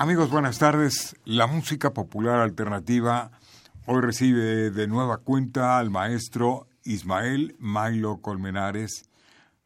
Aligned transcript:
Amigos, 0.00 0.30
buenas 0.30 0.58
tardes. 0.58 1.14
La 1.26 1.46
música 1.46 1.92
popular 1.92 2.38
alternativa 2.38 3.32
hoy 3.84 4.00
recibe 4.00 4.70
de 4.70 4.86
nueva 4.86 5.18
cuenta 5.18 5.78
al 5.78 5.90
maestro 5.90 6.66
Ismael 6.84 7.54
Mailo 7.58 8.22
Colmenares, 8.22 9.10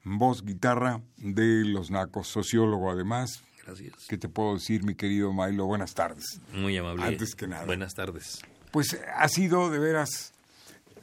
voz 0.02 0.44
guitarra 0.44 1.00
de 1.18 1.64
Los 1.64 1.92
Nacos, 1.92 2.26
sociólogo 2.26 2.90
además. 2.90 3.44
Gracias. 3.64 4.06
¿Qué 4.08 4.18
te 4.18 4.28
puedo 4.28 4.54
decir, 4.54 4.82
mi 4.82 4.96
querido 4.96 5.32
Mailo? 5.32 5.66
Buenas 5.66 5.94
tardes. 5.94 6.40
Muy 6.52 6.76
amable. 6.76 7.04
Antes 7.04 7.36
que 7.36 7.46
nada. 7.46 7.64
Buenas 7.64 7.94
tardes. 7.94 8.40
Pues 8.72 8.98
ha 9.14 9.28
sido 9.28 9.70
de 9.70 9.78
veras 9.78 10.32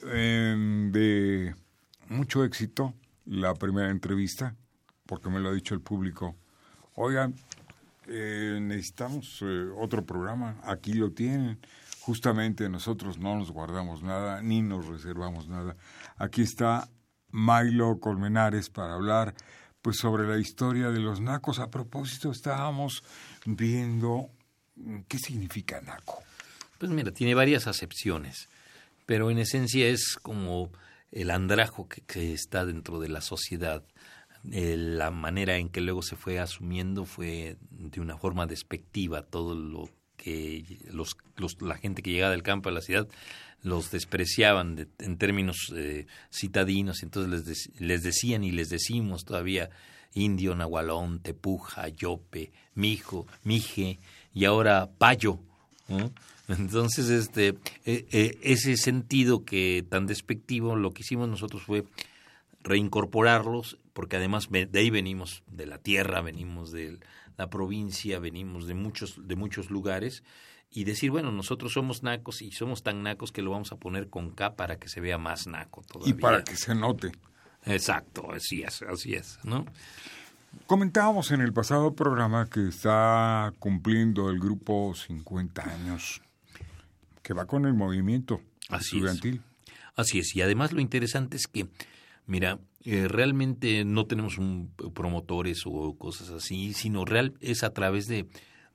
eh, 0.08 0.89
de 0.92 1.55
mucho 2.09 2.44
éxito 2.44 2.94
la 3.25 3.53
primera 3.53 3.92
entrevista, 3.92 4.58
porque 5.05 5.30
me 5.30 5.39
lo 5.39 5.52
ha 5.52 5.53
dicho 5.53 5.73
el 5.73 5.80
público. 5.80 6.36
Oigan, 6.95 7.33
eh, 8.07 8.59
necesitamos 8.61 9.39
eh, 9.41 9.69
otro 9.77 10.05
programa, 10.05 10.59
aquí 10.63 10.94
lo 10.94 11.11
tienen. 11.11 11.59
Justamente 12.02 12.67
nosotros 12.67 13.19
no 13.19 13.35
nos 13.38 13.52
guardamos 13.52 14.02
nada, 14.02 14.41
ni 14.41 14.61
nos 14.61 14.88
reservamos 14.88 15.47
nada. 15.47 15.75
Aquí 16.17 16.41
está 16.41 16.89
Milo 17.31 17.99
Colmenares 17.99 18.69
para 18.69 18.95
hablar 18.95 19.35
pues 19.81 19.97
sobre 19.97 20.27
la 20.27 20.38
historia 20.38 20.89
de 20.89 20.99
los 20.99 21.21
nacos. 21.21 21.59
A 21.59 21.69
propósito, 21.69 22.31
estábamos 22.31 23.03
viendo 23.45 24.30
qué 25.08 25.17
significa 25.17 25.81
naco. 25.81 26.23
Pues 26.80 26.91
mira, 26.91 27.11
tiene 27.11 27.36
varias 27.36 27.67
acepciones, 27.67 28.49
pero 29.05 29.30
en 29.30 29.38
esencia 29.38 29.88
es 29.88 30.17
como 30.21 30.71
el 31.11 31.30
andrajo 31.30 31.88
que 31.88 32.33
está 32.33 32.65
dentro 32.65 32.99
de 32.99 33.09
la 33.09 33.21
sociedad. 33.21 33.83
Eh, 34.52 34.75
la 34.78 35.11
manera 35.11 35.58
en 35.58 35.70
que 35.70 35.81
luego 35.81 36.02
se 36.02 36.16
fue 36.16 36.39
asumiendo 36.39 37.06
fue 37.06 37.58
de 37.70 38.02
una 38.02 38.17
forma 38.17 38.48
despectiva 38.48 39.22
todo 39.22 39.53
lo 39.53 39.89
que 40.17 40.80
los, 40.92 41.16
los, 41.36 41.61
la 41.61 41.78
gente 41.78 42.02
que 42.02 42.11
llegaba 42.11 42.31
del 42.31 42.44
campo 42.44 42.70
a 42.70 42.72
la 42.72 42.81
ciudad 42.81 43.08
los 43.64 43.92
despreciaban 43.92 44.75
de, 44.75 44.88
en 45.00 45.17
términos 45.17 45.72
eh, 45.75 46.08
citadinos, 46.31 47.03
entonces 47.03 47.48
les, 47.48 47.80
les 47.80 48.03
decían 48.03 48.44
y 48.44 48.52
les 48.52 48.70
decimos 48.70 49.25
todavía 49.25 49.70
indio, 50.14 50.55
nahualón, 50.55 51.20
tepuja, 51.20 51.88
yope, 51.89 52.52
mijo, 52.76 53.27
mije 53.44 53.99
y 54.33 54.45
ahora 54.45 54.89
payo. 54.98 55.39
Entonces, 56.48 57.10
este, 57.10 57.49
eh, 57.86 58.05
eh, 58.11 58.38
ese 58.42 58.77
sentido 58.77 59.45
que 59.45 59.86
tan 59.88 60.05
despectivo, 60.08 60.76
lo 60.76 60.92
que 60.92 61.02
hicimos 61.02 61.30
nosotros 61.30 61.64
fue 61.64 61.83
reincorporarlos, 62.64 63.77
porque 63.94 64.17
además 64.17 64.49
de 64.49 64.80
ahí 64.80 64.89
venimos 64.89 65.44
de 65.48 65.66
la 65.66 65.77
tierra, 65.77 66.22
venimos 66.22 66.72
de 66.72 66.99
la 67.38 67.49
provincia, 67.49 68.20
venimos 68.20 68.67
de 68.67 68.73
muchos, 68.73 69.27
de 69.27 69.36
muchos 69.36 69.70
lugares, 69.70 70.23
y 70.70 70.86
decir, 70.86 71.11
bueno, 71.11 71.32
nosotros 71.32 71.73
somos 71.73 72.02
nacos 72.02 72.42
y 72.42 72.52
somos 72.52 72.82
tan 72.82 73.04
nacos 73.04 73.32
que 73.32 73.42
lo 73.42 73.52
vamos 73.52 73.71
a 73.73 73.76
poner 73.76 74.10
con 74.10 74.32
K 74.32 74.55
para 74.55 74.80
que 74.80 74.88
se 74.88 75.02
vea 75.02 75.17
más 75.17 75.45
naco 75.45 75.82
todavía. 75.82 76.16
Y 76.16 76.17
para 76.17 76.44
que 76.44 76.55
se 76.55 76.73
note. 76.73 77.11
Exacto, 77.66 78.32
así 78.32 78.64
es, 78.64 78.82
así 78.83 79.14
es, 79.14 79.38
¿no? 79.44 79.66
Comentábamos 80.67 81.32
en 81.32 81.42
el 81.42 81.54
pasado 81.54 81.94
programa 81.94 82.50
que 82.50 82.67
está 82.67 83.54
cumpliendo 83.60 84.30
el 84.30 84.39
grupo 84.39 84.94
50 84.95 85.61
años, 85.61 86.21
que 87.21 87.33
va 87.33 87.45
con 87.45 87.66
el 87.66 87.73
movimiento 87.73 88.42
así 88.70 88.98
estudiantil. 88.98 89.36
Es. 89.36 89.73
Así 89.95 90.20
es, 90.20 90.36
y 90.36 90.42
además 90.42 90.71
lo 90.71 90.80
interesante 90.80 91.38
es 91.38 91.48
que, 91.48 91.67
mira, 92.26 92.59
eh, 92.83 93.08
realmente 93.08 93.86
no 93.86 94.05
tenemos 94.05 94.37
un, 94.37 94.73
promotores 94.93 95.64
o 95.65 95.95
cosas 95.98 96.30
así, 96.30 96.73
sino 96.73 97.05
real 97.05 97.36
es 97.39 97.64
a 97.64 97.73
través 97.73 98.08
de, 98.08 98.27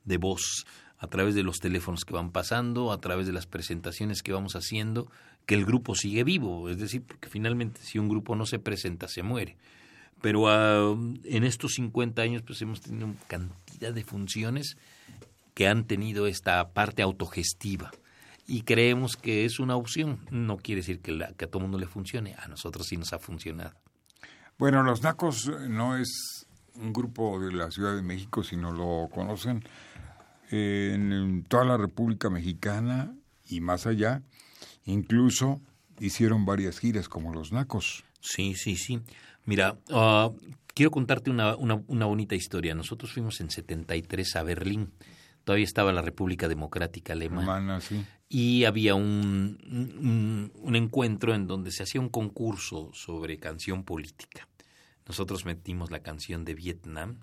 de 0.05 0.17
voz, 0.17 0.65
a 0.97 1.07
través 1.07 1.35
de 1.35 1.43
los 1.43 1.59
teléfonos 1.59 2.05
que 2.05 2.13
van 2.13 2.31
pasando, 2.31 2.91
a 2.91 2.99
través 2.99 3.27
de 3.27 3.33
las 3.33 3.47
presentaciones 3.47 4.23
que 4.23 4.31
vamos 4.31 4.55
haciendo, 4.55 5.11
que 5.45 5.55
el 5.55 5.65
grupo 5.65 5.95
sigue 5.95 6.23
vivo. 6.23 6.69
Es 6.69 6.77
decir, 6.77 7.03
porque 7.03 7.29
finalmente 7.29 7.81
si 7.81 7.99
un 7.99 8.09
grupo 8.09 8.35
no 8.35 8.45
se 8.45 8.59
presenta, 8.59 9.07
se 9.07 9.23
muere. 9.23 9.57
Pero 10.21 10.43
uh, 10.43 11.13
en 11.25 11.43
estos 11.43 11.73
50 11.73 12.21
años 12.21 12.41
pues 12.41 12.61
hemos 12.61 12.81
tenido 12.81 13.13
cantidad 13.27 13.93
de 13.93 14.03
funciones 14.03 14.77
que 15.53 15.67
han 15.67 15.85
tenido 15.85 16.27
esta 16.27 16.73
parte 16.73 17.01
autogestiva 17.01 17.91
y 18.47 18.61
creemos 18.61 19.17
que 19.17 19.45
es 19.45 19.59
una 19.59 19.75
opción. 19.75 20.19
No 20.31 20.57
quiere 20.57 20.81
decir 20.81 21.01
que, 21.01 21.11
la, 21.11 21.33
que 21.33 21.45
a 21.45 21.47
todo 21.49 21.61
mundo 21.61 21.77
le 21.77 21.85
funcione, 21.85 22.35
a 22.39 22.47
nosotros 22.47 22.87
sí 22.87 22.97
nos 22.97 23.13
ha 23.13 23.19
funcionado. 23.19 23.73
Bueno, 24.57 24.81
Los 24.81 25.03
Nacos 25.03 25.51
no 25.69 25.97
es 25.97 26.47
un 26.75 26.93
grupo 26.93 27.39
de 27.39 27.51
la 27.51 27.69
Ciudad 27.69 27.95
de 27.95 28.01
México, 28.01 28.43
sino 28.43 28.71
lo 28.71 29.09
conocen 29.13 29.63
en 30.49 31.43
toda 31.47 31.65
la 31.65 31.77
República 31.77 32.29
Mexicana 32.29 33.13
y 33.45 33.59
más 33.59 33.85
allá. 33.85 34.23
Incluso 34.85 35.61
hicieron 35.99 36.45
varias 36.45 36.79
giras 36.79 37.09
como 37.09 37.33
Los 37.33 37.51
Nacos. 37.51 38.03
Sí, 38.21 38.55
sí, 38.55 38.77
sí. 38.77 39.01
Mira, 39.45 39.77
uh, 39.89 40.35
quiero 40.73 40.91
contarte 40.91 41.29
una, 41.29 41.55
una, 41.55 41.81
una, 41.87 42.05
bonita 42.05 42.35
historia. 42.35 42.73
Nosotros 42.75 43.11
fuimos 43.11 43.39
en 43.41 43.49
73 43.49 44.35
a 44.35 44.43
Berlín. 44.43 44.91
Todavía 45.47 45.63
estaba 45.63 45.93
la 45.93 46.01
República 46.01 46.49
Democrática 46.49 47.13
Alemana. 47.13 47.79
Sí. 47.79 48.03
Y 48.27 48.65
había 48.65 48.95
un, 48.95 49.57
un, 49.97 50.51
un 50.53 50.75
encuentro 50.75 51.33
en 51.33 51.47
donde 51.47 51.71
se 51.71 51.83
hacía 51.83 52.01
un 52.01 52.09
concurso 52.09 52.91
sobre 52.93 53.39
canción 53.39 53.85
política. 53.85 54.45
Nosotros 55.07 55.45
metimos 55.45 55.89
la 55.89 56.01
canción 56.01 56.43
de 56.43 56.53
Vietnam 56.53 57.21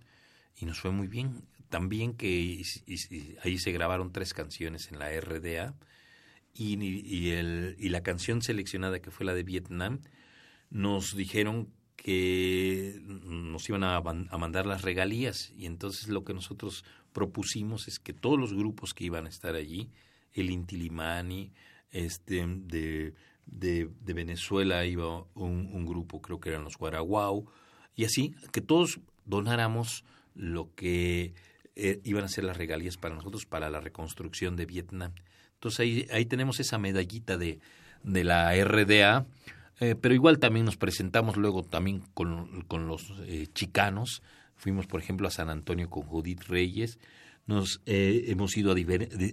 y 0.56 0.64
nos 0.64 0.80
fue 0.80 0.90
muy 0.90 1.06
bien 1.06 1.44
también 1.68 2.14
que 2.14 2.28
y, 2.28 2.62
y, 2.86 3.36
ahí 3.42 3.58
se 3.58 3.72
grabaron 3.72 4.10
tres 4.10 4.32
canciones 4.32 4.90
en 4.90 5.00
la 5.00 5.10
RDA 5.20 5.74
y, 6.54 6.82
y, 6.82 7.28
el, 7.28 7.76
y 7.78 7.90
la 7.90 8.02
canción 8.02 8.40
seleccionada 8.40 9.00
que 9.00 9.10
fue 9.10 9.26
la 9.26 9.34
de 9.34 9.42
Vietnam 9.42 10.00
nos 10.70 11.14
dijeron 11.14 11.68
que 11.96 13.00
nos 13.06 13.68
iban 13.68 13.84
a, 13.84 13.96
a, 13.96 14.38
mandar 14.38 14.66
las 14.66 14.82
regalías 14.82 15.52
y 15.56 15.66
entonces 15.66 16.08
lo 16.08 16.24
que 16.24 16.34
nosotros 16.34 16.84
propusimos 17.12 17.88
es 17.88 17.98
que 17.98 18.12
todos 18.12 18.38
los 18.38 18.52
grupos 18.52 18.94
que 18.94 19.04
iban 19.04 19.26
a 19.26 19.28
estar 19.28 19.54
allí, 19.54 19.90
el 20.32 20.50
Intilimani, 20.50 21.52
este 21.90 22.44
de, 22.46 23.14
de, 23.46 24.12
Venezuela 24.14 24.84
iba 24.84 25.24
un, 25.34 25.70
un, 25.72 25.86
grupo, 25.86 26.20
creo 26.20 26.40
que 26.40 26.50
eran 26.50 26.64
los 26.64 26.76
Guaraguau, 26.76 27.46
y 27.94 28.04
así, 28.04 28.34
que 28.52 28.60
todos 28.60 29.00
donáramos 29.24 30.04
lo 30.34 30.74
que 30.74 31.34
eh, 31.76 32.00
iban 32.04 32.24
a 32.24 32.28
ser 32.28 32.44
las 32.44 32.56
regalías 32.56 32.96
para 32.96 33.14
nosotros 33.14 33.46
para 33.46 33.70
la 33.70 33.80
reconstrucción 33.80 34.56
de 34.56 34.66
Vietnam. 34.66 35.12
Entonces 35.54 35.80
ahí, 35.80 36.06
ahí 36.12 36.26
tenemos 36.26 36.60
esa 36.60 36.78
medallita 36.78 37.36
de, 37.36 37.60
de 38.02 38.24
la 38.24 38.52
RDA, 38.64 39.26
eh, 39.80 39.94
pero 39.94 40.14
igual 40.14 40.38
también 40.38 40.66
nos 40.66 40.76
presentamos 40.76 41.36
luego 41.36 41.62
también 41.62 42.02
con, 42.14 42.62
con 42.62 42.86
los 42.86 43.12
eh, 43.26 43.46
chicanos. 43.52 44.22
Fuimos, 44.56 44.86
por 44.86 45.00
ejemplo, 45.00 45.28
a 45.28 45.30
San 45.30 45.50
Antonio 45.50 45.90
con 45.90 46.04
Judith 46.04 46.44
Reyes. 46.48 46.98
Nos 47.46 47.82
eh, 47.86 48.24
hemos 48.28 48.56
ido 48.56 48.72
a, 48.72 48.76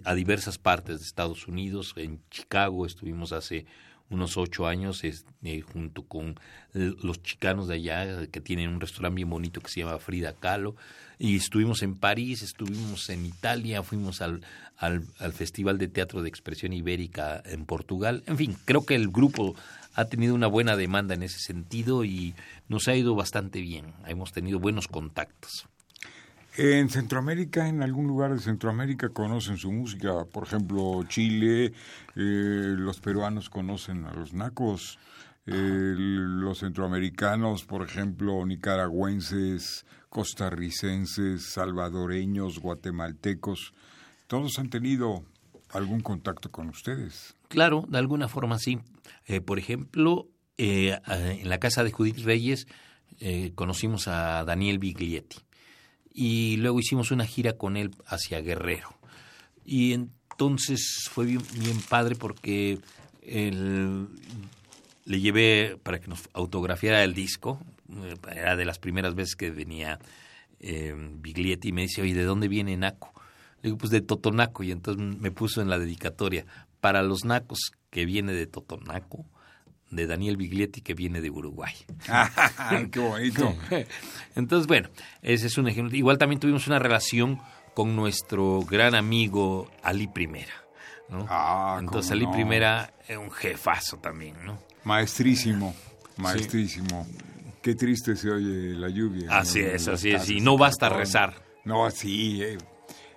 a 0.04 0.14
diversas 0.14 0.58
partes 0.58 0.98
de 0.98 1.06
Estados 1.06 1.48
Unidos. 1.48 1.94
En 1.96 2.20
Chicago 2.30 2.84
estuvimos 2.84 3.32
hace 3.32 3.66
unos 4.10 4.36
ocho 4.36 4.66
años 4.66 5.02
eh, 5.04 5.60
junto 5.62 6.02
con 6.02 6.38
eh, 6.74 6.92
los 7.02 7.22
chicanos 7.22 7.68
de 7.68 7.76
allá 7.76 8.26
que 8.26 8.40
tienen 8.40 8.68
un 8.68 8.80
restaurante 8.80 9.16
bien 9.16 9.30
bonito 9.30 9.60
que 9.60 9.70
se 9.70 9.80
llama 9.80 9.98
Frida 9.98 10.34
Kahlo 10.34 10.76
y 11.18 11.36
estuvimos 11.36 11.82
en 11.82 11.94
París, 11.94 12.42
estuvimos 12.42 13.08
en 13.08 13.24
Italia, 13.24 13.82
fuimos 13.82 14.20
al, 14.20 14.42
al 14.76 15.32
Festival 15.32 15.78
de 15.78 15.88
Teatro 15.88 16.20
de 16.20 16.28
Expresión 16.28 16.72
Ibérica 16.72 17.42
en 17.46 17.64
Portugal. 17.64 18.22
En 18.26 18.36
fin, 18.36 18.56
creo 18.64 18.84
que 18.84 18.96
el 18.96 19.08
grupo 19.08 19.54
ha 19.94 20.04
tenido 20.06 20.34
una 20.34 20.46
buena 20.46 20.76
demanda 20.76 21.14
en 21.14 21.22
ese 21.22 21.38
sentido 21.38 22.04
y 22.04 22.34
nos 22.68 22.88
ha 22.88 22.94
ido 22.94 23.14
bastante 23.14 23.60
bien. 23.60 23.94
Hemos 24.06 24.32
tenido 24.32 24.58
buenos 24.58 24.88
contactos. 24.88 25.68
En 26.56 26.90
Centroamérica, 26.90 27.66
en 27.66 27.82
algún 27.82 28.06
lugar 28.06 28.34
de 28.34 28.38
Centroamérica 28.38 29.08
conocen 29.08 29.56
su 29.56 29.72
música, 29.72 30.26
por 30.30 30.44
ejemplo, 30.44 31.02
Chile, 31.08 31.66
eh, 31.66 31.72
los 32.14 33.00
peruanos 33.00 33.48
conocen 33.48 34.04
a 34.04 34.12
los 34.12 34.34
nacos, 34.34 34.98
eh, 35.46 35.94
los 35.96 36.58
centroamericanos, 36.58 37.64
por 37.64 37.82
ejemplo, 37.82 38.44
nicaragüenses, 38.44 39.86
costarricenses, 40.10 41.52
salvadoreños, 41.52 42.58
guatemaltecos, 42.58 43.72
todos 44.26 44.58
han 44.58 44.68
tenido 44.68 45.24
algún 45.72 46.00
contacto 46.00 46.50
con 46.50 46.68
ustedes. 46.68 47.34
Claro, 47.48 47.84
de 47.88 47.98
alguna 47.98 48.28
forma 48.28 48.58
sí. 48.58 48.78
Eh, 49.26 49.40
por 49.40 49.58
ejemplo, 49.58 50.28
en 50.56 51.48
la 51.48 51.58
casa 51.58 51.82
de 51.82 51.90
Judith 51.90 52.18
Reyes 52.18 52.66
conocimos 53.54 54.06
a 54.06 54.44
Daniel 54.44 54.78
Biglietti 54.78 55.38
y 56.14 56.56
luego 56.58 56.80
hicimos 56.80 57.10
una 57.10 57.26
gira 57.26 57.54
con 57.54 57.76
él 57.76 57.94
hacia 58.06 58.40
Guerrero. 58.40 58.94
Y 59.64 59.92
entonces 59.92 61.08
fue 61.10 61.26
bien, 61.26 61.42
padre 61.88 62.16
porque 62.16 62.78
le 63.22 65.20
llevé 65.20 65.78
para 65.82 66.00
que 66.00 66.08
nos 66.08 66.28
autografiara 66.32 67.04
el 67.04 67.14
disco. 67.14 67.60
Era 68.30 68.56
de 68.56 68.64
las 68.64 68.78
primeras 68.78 69.14
veces 69.14 69.36
que 69.36 69.50
venía 69.50 69.98
eh, 70.60 70.94
Biglietti 70.96 71.68
y 71.68 71.72
me 71.72 71.82
dice, 71.82 72.02
oye, 72.02 72.14
¿de 72.14 72.24
dónde 72.24 72.48
viene 72.48 72.76
Naco? 72.76 73.12
Le 73.62 73.68
digo, 73.68 73.78
pues 73.78 73.90
de 73.90 74.00
Totonaco. 74.00 74.62
Y 74.62 74.72
entonces 74.72 75.02
me 75.02 75.30
puso 75.30 75.62
en 75.62 75.70
la 75.70 75.78
dedicatoria, 75.78 76.44
para 76.80 77.02
los 77.02 77.24
nacos 77.24 77.72
que 77.90 78.04
viene 78.04 78.32
de 78.32 78.46
Totonaco, 78.46 79.24
de 79.90 80.06
Daniel 80.06 80.36
Biglietti 80.36 80.80
que 80.80 80.94
viene 80.94 81.20
de 81.20 81.30
Uruguay. 81.30 81.72
¡Qué 82.90 82.98
bonito! 82.98 83.54
Entonces, 84.34 84.66
bueno, 84.66 84.88
ese 85.20 85.46
es 85.46 85.58
un 85.58 85.68
ejemplo. 85.68 85.96
Igual 85.96 86.18
también 86.18 86.40
tuvimos 86.40 86.66
una 86.66 86.78
relación 86.78 87.38
con 87.74 87.94
nuestro 87.94 88.60
gran 88.62 88.94
amigo 88.94 89.70
Ali 89.82 90.08
Primera. 90.08 90.52
¿no? 91.08 91.26
Ah, 91.28 91.76
Entonces 91.78 92.10
Ali 92.10 92.26
Primera 92.26 92.94
es 93.06 93.18
un 93.18 93.30
jefazo 93.30 93.98
también, 93.98 94.34
¿no? 94.44 94.58
Maestrísimo, 94.84 95.74
maestrísimo. 96.16 97.06
Qué 97.60 97.74
triste 97.76 98.16
se 98.16 98.30
oye 98.30 98.74
la 98.74 98.88
lluvia. 98.88 99.38
Así 99.38 99.60
es, 99.60 99.86
así 99.86 100.10
es. 100.10 100.28
Y 100.30 100.40
no 100.40 100.58
basta 100.58 100.88
rezar. 100.88 101.34
No, 101.64 101.88
sí. 101.90 102.42
Eh, 102.42 102.58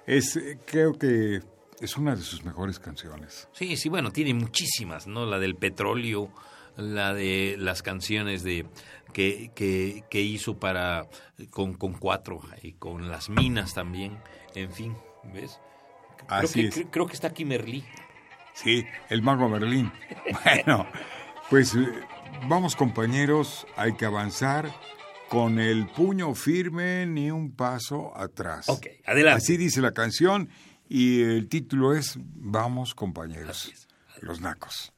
es, 0.07 0.40
creo 0.66 0.94
que 0.94 1.42
es 1.80 1.98
una 1.98 2.16
de 2.16 2.22
sus 2.22 2.44
mejores 2.44 2.80
canciones. 2.80 3.48
Sí, 3.54 3.75
sí, 3.78 3.90
bueno, 3.90 4.12
tiene 4.12 4.34
muchísimas, 4.34 5.07
¿no? 5.07 5.25
La 5.25 5.40
del 5.40 5.56
petróleo, 5.56 6.30
la 6.78 7.13
de 7.13 7.56
las 7.57 7.81
canciones 7.81 8.44
de 8.44 8.66
que, 9.13 9.52
que, 9.56 10.22
hizo 10.22 10.60
para 10.60 11.07
con, 11.50 11.75
con 11.75 11.94
cuatro 11.94 12.42
y 12.62 12.74
con 12.74 13.10
las 13.10 13.30
minas 13.30 13.74
también, 13.74 14.18
en 14.56 14.72
fin, 14.74 14.96
¿ves? 15.34 15.60
Creo 16.28 16.40
Así 16.40 16.69
que, 16.69 16.86
Creo 16.90 17.08
que 17.08 17.13
está 17.13 17.28
aquí 17.28 17.46
Merlí. 17.46 17.86
Sí, 18.54 18.86
el 19.10 19.22
mago 19.22 19.48
Merlín. 19.48 19.92
bueno, 20.44 20.88
pues 21.50 21.75
eh, 21.75 21.88
vamos 22.48 22.75
compañeros, 22.75 23.66
hay 23.75 23.94
que 23.94 24.06
avanzar 24.06 24.72
con 25.30 25.60
el 25.60 25.88
puño 25.88 26.33
firme 26.36 27.06
ni 27.06 27.31
un 27.31 27.51
paso 27.51 28.16
atrás. 28.18 28.69
Ok, 28.69 28.88
adelante. 29.06 29.44
Así 29.44 29.57
dice 29.57 29.81
la 29.81 29.92
canción 29.92 30.50
y 30.88 31.22
el 31.22 31.48
título 31.48 31.94
es 31.94 32.18
Vamos 32.18 32.94
compañeros, 32.95 33.72
los 34.22 34.42
nacos. 34.42 34.94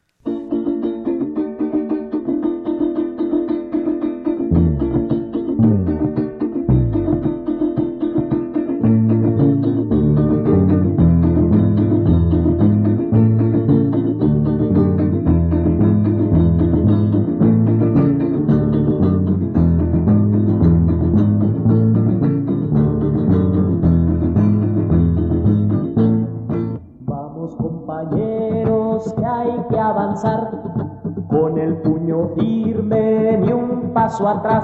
Atrás. 34.25 34.63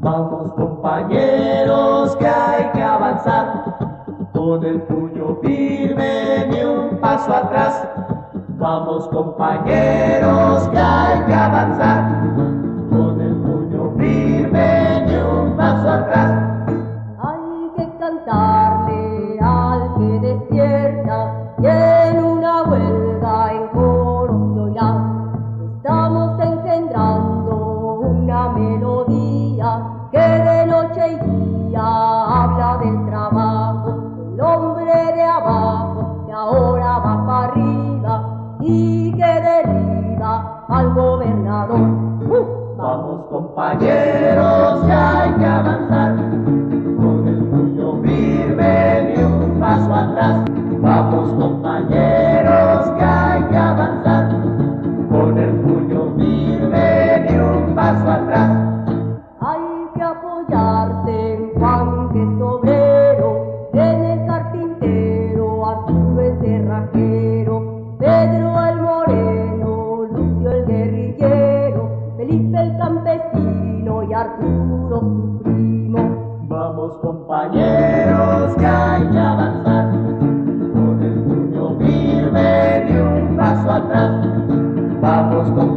Vamos 0.00 0.52
compañeros 0.52 2.16
que 2.16 2.26
hay 2.26 2.70
que 2.72 2.82
avanzar, 2.82 3.64
con 4.32 4.64
el 4.64 4.80
puño 4.82 5.36
firme 5.42 6.46
ni 6.50 6.62
un 6.62 6.98
paso 6.98 7.34
atrás. 7.34 7.86
Vamos 8.56 9.08
compañeros 9.08 10.68
que 10.68 10.78
hay 10.78 11.20
que 11.26 11.34
avanzar, 11.34 11.93
una 28.34 28.48
melodía 28.48 29.80
que 30.10 30.18
de 30.18 30.66
noche 30.66 31.12
y 31.12 31.70
día 31.70 32.03
Vamos 85.44 85.73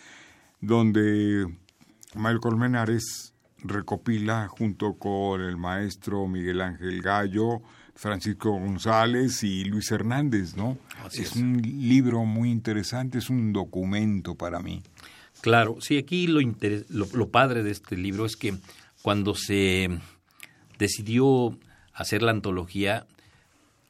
donde 0.61 1.47
Mael 2.17 2.41
Colmenares 2.41 3.33
recopila 3.59 4.49
junto 4.49 4.95
con 4.95 5.41
el 5.41 5.57
maestro 5.57 6.27
Miguel 6.27 6.63
Ángel 6.63 7.01
Gallo, 7.01 7.63
Francisco 7.95 8.51
González 8.51 9.45
y 9.45 9.67
Luis 9.67 9.93
Hernández, 9.93 10.57
¿no? 10.57 10.79
es, 11.13 11.37
un 11.37 11.63
libro 11.63 12.25
muy 12.25 12.51
interesante, 12.51 13.19
es 13.19 13.31
un 13.31 13.53
documento 13.53 14.35
para 14.35 14.59
mí. 14.59 14.83
Claro, 15.45 15.77
sí, 15.83 15.99
aquí 15.99 16.27
lo, 16.27 16.41
lo, 16.89 17.29
padre 17.29 17.63
de 17.63 17.71
este 17.71 17.99
libro 17.99 18.25
es 18.25 18.35
que 18.35 18.55
cuando 19.03 19.35
se 19.35 19.91
decidió 20.79 21.59
hacer 21.93 22.23
la 22.23 22.31
antología, 22.31 23.07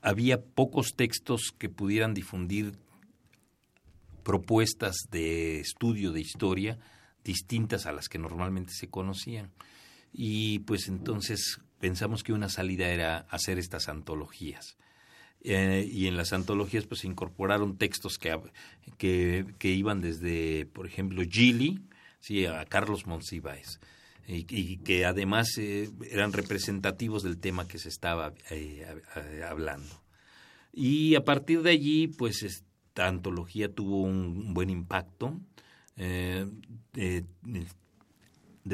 había 0.02 0.42
pocos 0.42 0.96
textos 0.96 1.54
que 1.56 1.68
pudieran 1.68 2.12
difundir 2.12 2.72
propuestas 4.24 4.96
de 5.12 5.60
estudio 5.60 6.10
de 6.10 6.22
historia 6.22 6.80
distintas 7.22 7.86
a 7.86 7.92
las 7.92 8.08
que 8.08 8.18
normalmente 8.18 8.72
se 8.72 8.88
conocían. 8.88 9.52
Y 10.12 10.58
pues 10.58 10.88
entonces 10.88 11.60
pensamos 11.78 12.24
que 12.24 12.32
una 12.32 12.48
salida 12.48 12.88
era 12.88 13.28
hacer 13.30 13.60
estas 13.60 13.88
antologías. 13.88 14.76
Eh, 15.46 15.86
y 15.92 16.06
en 16.06 16.16
las 16.16 16.32
antologías 16.32 16.86
pues 16.86 17.02
se 17.02 17.06
incorporaron 17.06 17.76
textos 17.76 18.16
que, 18.16 18.34
que, 19.58 19.68
iban 19.68 20.00
desde, 20.00 20.64
por 20.64 20.86
ejemplo, 20.86 21.22
Gili 21.28 21.82
sí, 22.18 22.46
a 22.46 22.64
Carlos 22.64 23.06
Monsiváis. 23.06 23.78
Y, 24.26 24.78
que 24.78 25.04
además 25.04 25.58
eh, 25.58 25.90
eran 26.10 26.32
representativos 26.32 27.22
del 27.22 27.38
tema 27.38 27.68
que 27.68 27.78
se 27.78 27.90
estaba 27.90 28.32
eh, 28.50 28.86
hablando. 29.46 30.02
Y 30.72 31.14
a 31.14 31.24
partir 31.24 31.60
de 31.60 31.72
allí, 31.72 32.08
pues 32.08 32.42
esta 32.42 33.06
antología 33.06 33.70
tuvo 33.70 34.00
un 34.00 34.54
buen 34.54 34.70
impacto, 34.70 35.38
de 35.94 37.26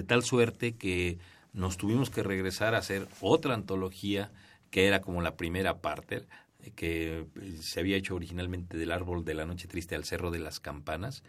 tal 0.07 0.23
suerte 0.23 0.77
que 0.77 1.19
nos 1.53 1.77
tuvimos 1.77 2.11
que 2.11 2.23
regresar 2.23 2.77
a 2.77 2.79
hacer 2.79 3.09
otra 3.21 3.55
antología 3.55 4.31
que 4.71 4.87
era 4.87 5.01
como 5.01 5.21
la 5.21 5.37
primera 5.37 5.81
parte, 5.81 6.27
que 6.75 7.27
se 7.61 7.81
había 7.81 7.97
hecho 7.97 8.15
originalmente 8.15 8.77
del 8.77 8.93
árbol 8.93 9.25
de 9.25 9.35
la 9.35 9.47
noche 9.47 9.69
triste 9.69 9.95
al 9.95 10.05
cerro 10.05 10.31
de 10.31 10.39
las 10.39 10.61
campanas, 10.61 11.23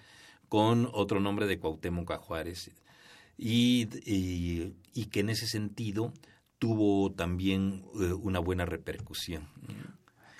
con 0.49 0.89
otro 0.93 1.19
nombre 1.19 1.47
de 1.47 1.59
Cuauhtémoc 1.59 2.11
a 2.11 2.17
Juárez, 2.17 2.71
y, 3.37 3.87
y, 4.05 5.05
que 5.05 5.21
en 5.21 5.29
ese 5.29 5.47
sentido 5.47 6.13
tuvo 6.59 7.11
también 7.11 7.83
eh, 7.99 8.13
una 8.13 8.39
buena 8.39 8.65
repercusión. 8.65 9.47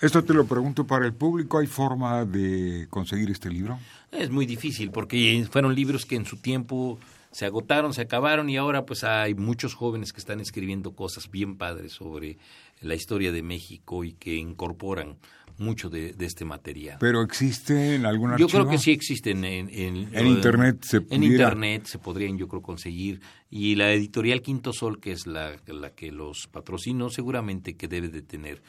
Esto 0.00 0.22
te 0.22 0.34
lo 0.34 0.46
pregunto 0.46 0.86
para 0.86 1.06
el 1.06 1.14
público, 1.14 1.58
¿hay 1.58 1.66
forma 1.66 2.24
de 2.24 2.86
conseguir 2.90 3.30
este 3.30 3.48
libro? 3.50 3.78
Es 4.10 4.30
muy 4.30 4.46
difícil 4.46 4.90
porque 4.90 5.46
fueron 5.50 5.74
libros 5.74 6.06
que 6.06 6.16
en 6.16 6.26
su 6.26 6.36
tiempo 6.38 6.98
se 7.32 7.46
agotaron, 7.46 7.94
se 7.94 8.02
acabaron 8.02 8.50
y 8.50 8.56
ahora 8.56 8.84
pues 8.84 9.04
hay 9.04 9.34
muchos 9.34 9.74
jóvenes 9.74 10.12
que 10.12 10.20
están 10.20 10.40
escribiendo 10.40 10.94
cosas 10.94 11.30
bien 11.30 11.56
padres 11.56 11.92
sobre 11.92 12.38
la 12.82 12.94
historia 12.94 13.32
de 13.32 13.42
México 13.42 14.04
y 14.04 14.12
que 14.12 14.36
incorporan 14.36 15.18
mucho 15.58 15.88
de, 15.88 16.14
este 16.18 16.44
material. 16.44 16.98
¿Pero 17.00 17.22
existe 17.22 17.94
en 17.94 18.06
archivo? 18.06 18.36
Yo 18.36 18.48
creo 18.48 18.68
que 18.68 18.78
sí 18.78 18.90
existen 18.90 19.44
en... 19.44 19.68
En, 19.70 20.26
Internet 20.26 20.82
se 20.82 21.02
En 21.10 21.22
Internet 21.22 21.86
se 21.86 21.98
podrían 21.98 22.36
yo 22.38 22.48
creo 22.48 22.62
conseguir. 22.62 23.20
Y 23.50 23.74
la 23.76 23.92
editorial 23.92 24.42
Quinto 24.42 24.72
Sol, 24.72 25.00
que 25.00 25.12
es 25.12 25.26
la, 25.26 25.56
la 25.66 25.90
que 25.90 26.10
los 26.10 26.48
patrocinó, 26.48 27.10
seguramente 27.10 27.76
que 27.76 27.88
debe 27.88 28.08
de 28.08 28.22
tener. 28.22 28.62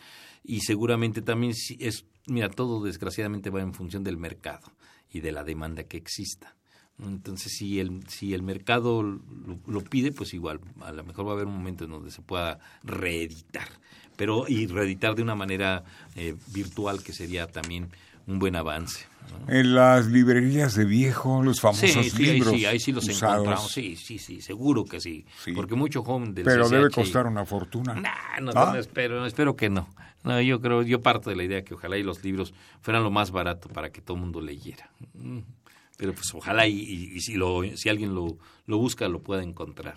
Y 0.43 0.61
seguramente 0.61 1.21
también 1.21 1.53
es... 1.79 2.05
Mira, 2.27 2.49
todo 2.49 2.83
desgraciadamente 2.83 3.49
va 3.49 3.61
en 3.61 3.73
función 3.73 4.03
del 4.03 4.17
mercado 4.17 4.71
y 5.09 5.19
de 5.19 5.31
la 5.31 5.43
demanda 5.43 5.83
que 5.83 5.97
exista. 5.97 6.55
Entonces, 6.99 7.53
si 7.57 7.79
el, 7.79 8.07
si 8.07 8.33
el 8.33 8.43
mercado 8.43 9.01
lo, 9.01 9.81
pide, 9.81 10.11
pues 10.11 10.33
igual, 10.33 10.59
a 10.81 10.91
lo 10.91 11.03
mejor 11.03 11.25
va 11.25 11.31
a 11.31 11.33
haber 11.33 11.47
un 11.47 11.55
momento 11.55 11.85
en 11.85 11.91
donde 11.91 12.11
se 12.11 12.21
pueda 12.21 12.59
reeditar, 12.83 13.67
pero 14.15 14.45
y 14.47 14.67
reeditar 14.67 15.15
de 15.15 15.21
una 15.21 15.35
manera 15.35 15.83
eh, 16.15 16.35
virtual, 16.47 17.03
que 17.03 17.13
sería 17.13 17.47
también 17.47 17.89
un 18.27 18.39
buen 18.39 18.55
avance. 18.55 19.05
En 19.47 19.75
las 19.75 20.07
librerías 20.07 20.75
de 20.75 20.85
viejo, 20.85 21.43
los 21.43 21.59
famosos 21.59 22.17
libros. 22.17 22.53
Sí, 22.53 22.65
ahí 22.65 22.79
sí 22.79 22.91
los 22.91 23.07
encontramos. 23.07 23.71
Sí, 23.71 23.95
sí, 23.95 24.17
sí, 24.17 24.41
seguro 24.41 24.85
que 24.85 24.99
sí. 24.99 25.25
Porque 25.55 25.75
mucho 25.75 26.03
joven 26.03 26.33
del 26.33 26.45
Pero 26.45 26.69
debe 26.69 26.89
costar 26.89 27.25
una 27.27 27.45
fortuna. 27.45 27.93
no, 27.95 28.51
¿Ah? 28.55 28.71
no, 28.73 28.75
espero, 28.75 29.25
espero 29.25 29.55
que 29.55 29.69
no. 29.69 29.87
No, 30.23 30.39
yo 30.39 30.61
creo, 30.61 30.83
yo 30.83 31.01
parto 31.01 31.29
de 31.29 31.35
la 31.35 31.43
idea 31.43 31.63
que 31.63 31.73
ojalá 31.73 31.97
y 31.97 32.03
los 32.03 32.23
libros 32.23 32.53
fueran 32.81 33.03
lo 33.03 33.11
más 33.11 33.31
barato 33.31 33.67
para 33.67 33.91
que 33.91 34.01
todo 34.01 34.15
el 34.15 34.21
mundo 34.21 34.39
leyera. 34.39 34.89
Pero 35.97 36.13
pues 36.13 36.33
ojalá 36.33 36.67
y, 36.67 37.19
si, 37.19 37.35
lo, 37.35 37.61
si 37.75 37.89
alguien 37.89 38.15
lo, 38.15 38.37
lo, 38.65 38.77
busca 38.77 39.07
lo 39.07 39.21
pueda 39.21 39.43
encontrar. 39.43 39.95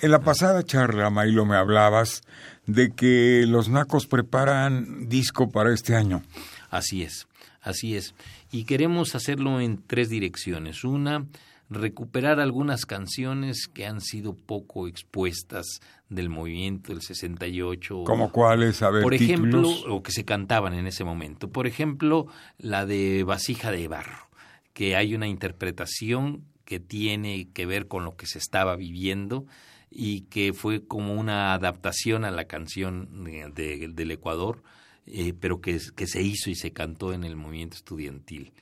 En 0.00 0.10
la 0.10 0.20
pasada 0.20 0.62
charla, 0.62 1.08
Mailo, 1.10 1.46
me 1.46 1.56
hablabas 1.56 2.22
de 2.66 2.90
que 2.90 3.44
los 3.46 3.68
nacos 3.68 4.06
preparan 4.06 5.08
disco 5.08 5.50
para 5.50 5.72
este 5.72 5.94
año. 5.94 6.22
Así 6.68 7.02
es, 7.02 7.28
así 7.62 7.96
es. 7.96 8.14
Y 8.50 8.64
queremos 8.64 9.14
hacerlo 9.14 9.60
en 9.60 9.82
tres 9.86 10.10
direcciones. 10.10 10.84
Una, 10.84 11.24
recuperar 11.70 12.40
algunas 12.40 12.86
canciones 12.86 13.68
que 13.72 13.86
han 13.86 14.00
sido 14.00 14.34
poco 14.34 14.86
expuestas 14.88 15.80
del 16.08 16.28
movimiento 16.28 16.92
del 16.92 17.02
68. 17.02 18.04
¿Como 18.04 18.30
cuáles? 18.30 18.82
A 18.82 18.90
ver, 18.90 19.02
Por 19.02 19.14
ejemplo, 19.14 19.68
o 19.88 20.02
que 20.02 20.12
se 20.12 20.24
cantaban 20.24 20.74
en 20.74 20.86
ese 20.86 21.04
momento. 21.04 21.48
Por 21.50 21.66
ejemplo, 21.66 22.26
la 22.58 22.86
de 22.86 23.24
Vasija 23.24 23.70
de 23.70 23.88
Barro 23.88 24.25
que 24.76 24.94
hay 24.94 25.14
una 25.14 25.26
interpretación 25.26 26.44
que 26.66 26.80
tiene 26.80 27.48
que 27.54 27.64
ver 27.64 27.88
con 27.88 28.04
lo 28.04 28.14
que 28.14 28.26
se 28.26 28.36
estaba 28.36 28.76
viviendo 28.76 29.46
y 29.90 30.24
que 30.24 30.52
fue 30.52 30.86
como 30.86 31.14
una 31.14 31.54
adaptación 31.54 32.26
a 32.26 32.30
la 32.30 32.44
canción 32.44 33.24
del 33.54 34.10
Ecuador, 34.10 34.62
eh, 35.06 35.32
pero 35.32 35.62
que, 35.62 35.78
se 35.80 36.22
hizo 36.22 36.50
y 36.50 36.56
se 36.56 36.74
cantó 36.74 37.14
en 37.14 37.24
el 37.24 37.36
movimiento 37.36 37.78
estudiantil. 37.78 38.52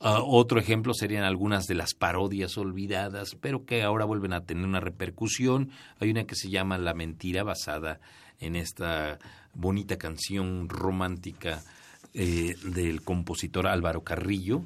Ah, 0.00 0.22
otro 0.24 0.58
ejemplo 0.58 0.94
serían 0.94 1.24
algunas 1.24 1.66
de 1.66 1.74
las 1.74 1.92
parodias 1.92 2.56
olvidadas, 2.56 3.36
pero 3.38 3.66
que 3.66 3.82
ahora 3.82 4.06
vuelven 4.06 4.32
a 4.32 4.46
tener 4.46 4.64
una 4.64 4.80
repercusión. 4.80 5.72
Hay 5.98 6.10
una 6.10 6.24
que 6.24 6.36
se 6.36 6.48
llama 6.48 6.78
La 6.78 6.94
Mentira, 6.94 7.42
basada 7.42 8.00
en 8.38 8.56
esta 8.56 9.18
bonita 9.52 9.98
canción 9.98 10.70
romántica 10.70 11.62
eh, 12.14 12.54
del 12.64 13.02
compositor 13.02 13.66
Álvaro 13.66 14.04
Carrillo, 14.04 14.64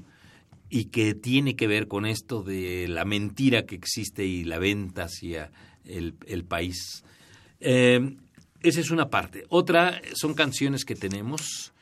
y 0.69 0.87
que 0.87 1.15
tiene 1.15 1.57
que 1.57 1.67
ver 1.67 1.89
con 1.89 2.07
esto 2.07 2.43
de 2.43 2.89
la 2.89 3.05
mentira 3.05 3.65
que 3.65 3.75
existe 3.75 4.25
y 4.25 4.45
la 4.45 4.59
venta 4.59 5.05
hacia 5.05 5.51
el, 5.85 6.45
país. 6.45 7.05
Eh, 7.61 8.17
esa 8.63 8.81
es 8.81 8.91
una 8.91 9.11
parte. 9.11 9.45
Otra 9.49 10.01
son 10.15 10.35
canciones 10.35 10.85
que 10.85 10.95
tenemos 10.95 11.73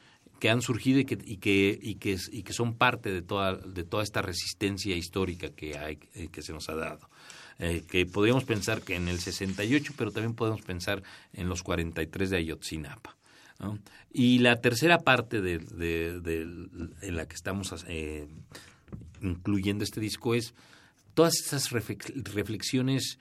que 0.42 0.50
han 0.50 0.60
surgido 0.60 0.98
y 0.98 1.04
que, 1.04 1.16
y 1.24 1.36
que, 1.36 1.78
y 1.80 1.94
que, 1.94 2.18
y 2.32 2.42
que 2.42 2.52
son 2.52 2.74
parte 2.74 3.12
de 3.12 3.22
toda, 3.22 3.54
de 3.54 3.84
toda 3.84 4.02
esta 4.02 4.22
resistencia 4.22 4.96
histórica 4.96 5.50
que, 5.50 5.78
hay, 5.78 6.00
eh, 6.14 6.30
que 6.32 6.42
se 6.42 6.52
nos 6.52 6.68
ha 6.68 6.74
dado. 6.74 7.08
Eh, 7.60 7.84
que 7.88 8.06
podríamos 8.06 8.42
pensar 8.42 8.82
que 8.82 8.96
en 8.96 9.06
el 9.06 9.20
68, 9.20 9.92
pero 9.96 10.10
también 10.10 10.34
podemos 10.34 10.60
pensar 10.62 11.04
en 11.32 11.48
los 11.48 11.62
43 11.62 12.30
de 12.30 12.36
Ayotzinapa. 12.38 13.16
Y 14.12 14.40
la 14.40 14.60
tercera 14.60 14.98
parte 14.98 15.40
de, 15.40 15.58
de, 15.58 16.40
en 17.02 17.16
la 17.16 17.26
que 17.26 17.36
estamos 17.36 17.72
eh, 17.86 18.26
incluyendo 19.22 19.84
este 19.84 20.00
disco 20.00 20.34
es 20.34 20.54
todas 21.14 21.34
esas 21.34 21.70
reflexiones 21.70 23.18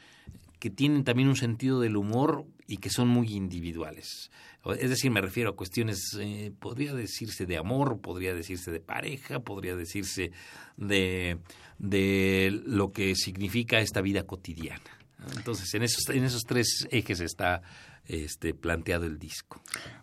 que 0.59 0.69
tienen 0.69 1.03
también 1.03 1.27
un 1.27 1.35
sentido 1.35 1.79
del 1.79 1.97
humor 1.97 2.45
y 2.67 2.77
que 2.77 2.89
son 2.89 3.07
muy 3.07 3.33
individuales. 3.33 4.29
Es 4.77 4.89
decir, 4.91 5.09
me 5.09 5.21
refiero 5.21 5.49
a 5.49 5.55
cuestiones, 5.55 6.15
eh, 6.19 6.51
podría 6.59 6.93
decirse 6.93 7.47
de 7.47 7.57
amor, 7.57 7.99
podría 7.99 8.35
decirse 8.35 8.71
de 8.71 8.79
pareja, 8.79 9.39
podría 9.39 9.75
decirse 9.75 10.31
de, 10.77 11.39
de 11.79 12.61
lo 12.65 12.91
que 12.91 13.15
significa 13.15 13.79
esta 13.79 14.01
vida 14.01 14.23
cotidiana. 14.23 14.99
Entonces, 15.35 15.73
en 15.73 15.83
esos, 15.83 16.07
en 16.09 16.23
esos 16.23 16.43
tres 16.43 16.87
ejes 16.91 17.21
está 17.21 17.63
este, 18.05 18.53
planteado 18.53 19.05
el 19.05 19.17
disco. 19.17 19.61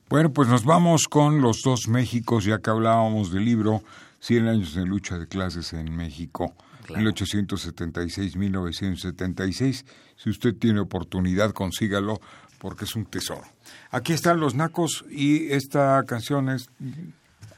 Bueno, 0.08 0.32
pues 0.32 0.48
nos 0.48 0.64
vamos 0.64 1.06
con 1.08 1.40
los 1.40 1.62
dos 1.62 1.86
Méxicos, 1.86 2.44
ya 2.44 2.58
que 2.58 2.70
hablábamos 2.70 3.32
del 3.32 3.44
libro 3.44 3.82
100 4.20 4.48
años 4.48 4.74
de 4.74 4.84
lucha 4.84 5.18
de 5.18 5.26
clases 5.26 5.72
en 5.72 5.90
México, 5.94 6.54
claro. 6.84 7.10
1876-1976. 7.12 9.84
Si 10.16 10.30
usted 10.30 10.54
tiene 10.54 10.80
oportunidad, 10.80 11.52
consígalo 11.52 12.20
porque 12.58 12.84
es 12.84 12.96
un 12.96 13.06
tesoro. 13.06 13.46
Aquí 13.90 14.12
están 14.12 14.40
los 14.40 14.54
nacos 14.54 15.04
y 15.10 15.52
esta 15.52 16.02
canción 16.06 16.50
es 16.50 16.68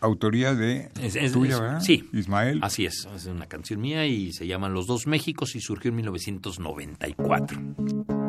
autoría 0.01 0.55
de 0.55 0.91
es, 1.01 1.33
tuya, 1.33 1.61
¿verdad? 1.61 1.81
Sí. 1.81 2.09
Ismael. 2.13 2.61
Así 2.63 2.87
es, 2.87 3.09
es 3.15 3.27
una 3.27 3.47
canción 3.47 3.81
mía 3.81 4.07
y 4.07 4.33
se 4.33 4.47
llaman 4.47 4.75
Los 4.75 4.87
dos 4.87 5.07
Méxicos 5.07 5.55
y 5.55 5.61
surgió 5.61 5.91
en 5.91 5.97
1994. 5.97 8.20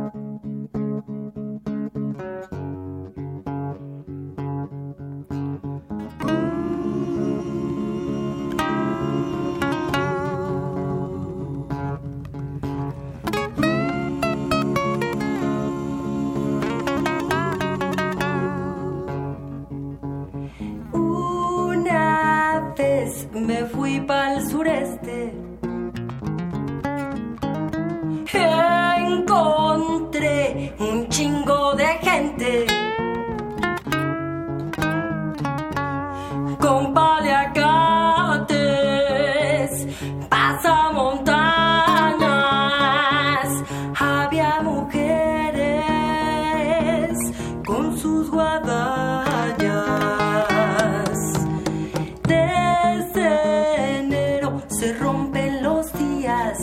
se 54.82 54.94
rompen 54.94 55.62
los 55.62 55.94
días 55.94 56.58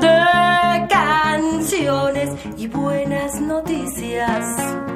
de 0.00 0.86
canciones 0.88 2.30
y 2.56 2.68
buenas 2.68 3.40
noticias. 3.40 4.95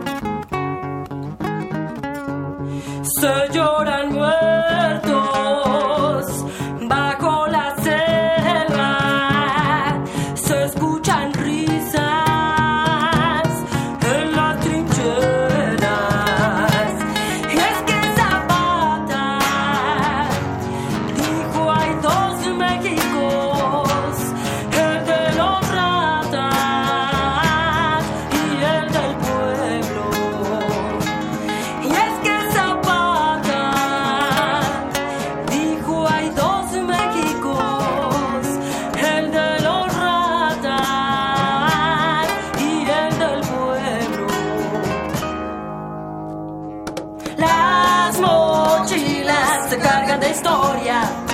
historia. 50.30 51.29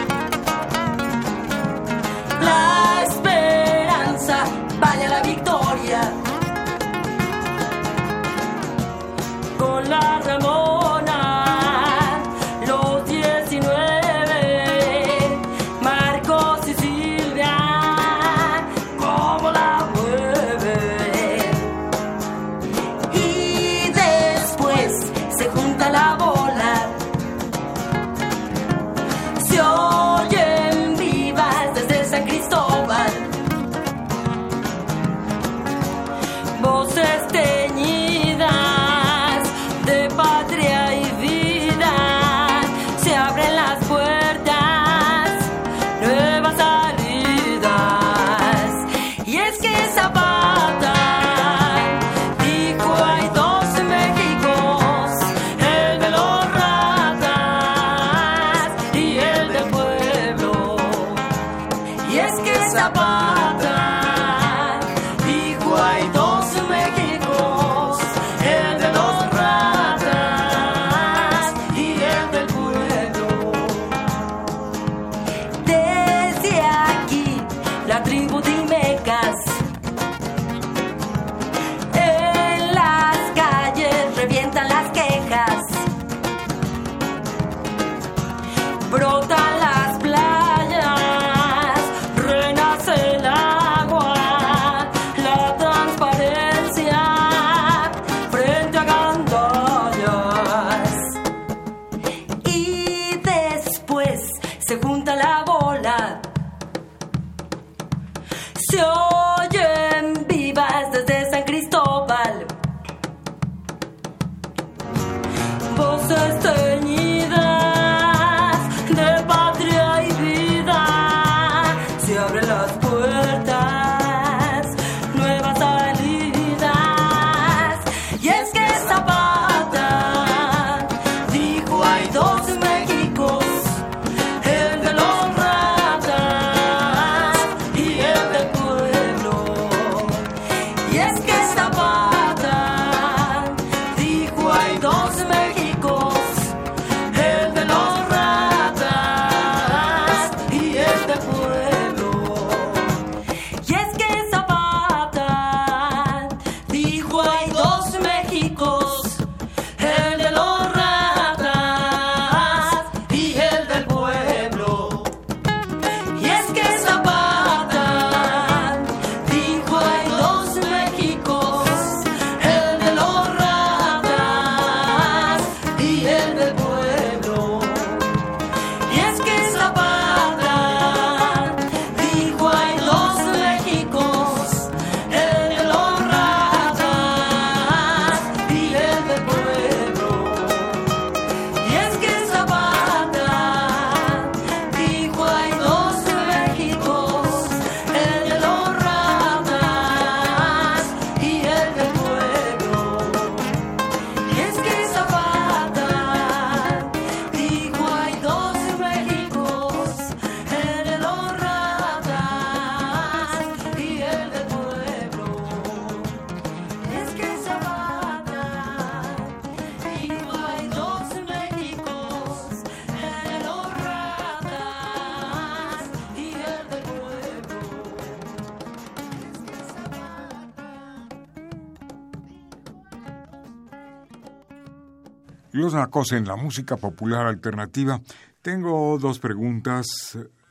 La 235.80 236.36
música 236.36 236.76
popular 236.76 237.26
alternativa. 237.26 238.00
Tengo 238.42 238.98
dos 238.98 239.18
preguntas, 239.18 239.86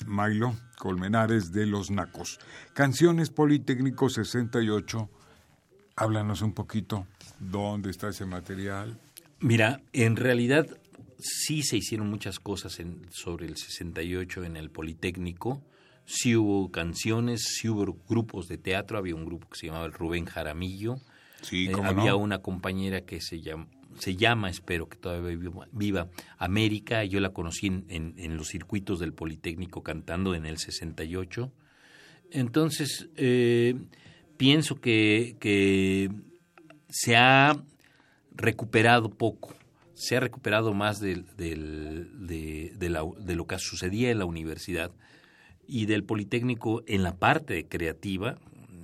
Milo 0.06 0.56
Colmenares 0.78 1.52
de 1.52 1.66
Los 1.66 1.90
Nacos. 1.90 2.40
Canciones 2.74 3.30
Politécnico 3.30 4.10
68. 4.10 5.10
Háblanos 5.96 6.42
un 6.42 6.54
poquito. 6.54 7.08
¿Dónde 7.40 7.90
está 7.90 8.10
ese 8.10 8.26
material? 8.26 9.00
Mira, 9.40 9.82
en 9.94 10.16
realidad 10.16 10.68
sí 11.18 11.64
se 11.64 11.78
hicieron 11.78 12.10
muchas 12.10 12.40
cosas 12.40 12.80
en- 12.80 13.06
sobre 13.12 13.46
el 13.48 13.58
68 13.58 14.44
en 14.44 14.58
el 14.58 14.70
Politécnico. 14.70 15.62
Sí 16.06 16.36
hubo 16.36 16.70
canciones, 16.72 17.42
sí 17.60 17.68
hubo 17.70 17.98
grupos 18.08 18.48
de 18.48 18.58
teatro. 18.58 18.98
Había 18.98 19.16
un 19.16 19.26
grupo 19.26 19.50
que 19.50 19.58
se 19.58 19.68
llamaba 19.68 19.86
el 19.86 19.94
Rubén 19.94 20.26
Jaramillo. 20.26 20.98
Sí, 21.42 21.68
Eh, 21.68 21.74
había 21.84 22.12
no. 22.12 22.18
una 22.18 22.40
compañera 22.40 23.02
que 23.02 23.22
se 23.22 23.42
llama, 23.42 23.68
se 23.98 24.16
llama, 24.16 24.50
espero 24.50 24.88
que 24.90 24.98
todavía 24.98 25.38
viva, 25.72 26.10
América. 26.38 27.04
Yo 27.06 27.20
la 27.20 27.30
conocí 27.30 27.68
en, 27.68 27.86
en- 27.90 28.38
los 28.38 28.48
circuitos 28.50 29.00
del 29.00 29.14
Politécnico 29.14 29.84
cantando 29.84 30.36
en 30.36 30.46
el 30.46 30.58
68. 30.58 31.52
Entonces, 32.32 33.08
eh, 33.16 33.76
pienso 34.38 34.76
que, 34.82 35.38
que 35.40 36.10
se 36.90 37.16
ha 37.16 37.56
recuperado 38.34 39.10
poco. 39.10 39.54
Se 39.94 40.18
ha 40.18 40.20
recuperado 40.20 40.74
más 40.74 41.00
del- 41.00 41.26
de, 41.38 42.74
de 42.76 42.90
la- 42.90 43.04
de 43.20 43.36
lo 43.36 43.48
que 43.48 43.58
sucedía 43.60 44.12
en 44.12 44.20
la 44.20 44.26
universidad 44.26 44.92
y 45.68 45.86
del 45.86 46.04
Politécnico 46.04 46.84
en 46.86 47.02
la 47.04 47.16
parte 47.16 47.68
creativa, 47.68 48.38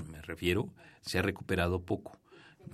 me 0.10 0.22
refiero, 0.22 0.70
se 1.02 1.20
ha 1.20 1.22
recuperado 1.22 1.82
poco. 1.82 2.18